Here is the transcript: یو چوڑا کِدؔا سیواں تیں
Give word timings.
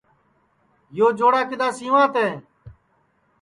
یو 0.97 1.07
چوڑا 1.17 1.41
کِدؔا 1.49 1.67
سیواں 1.77 2.07
تیں 2.13 2.31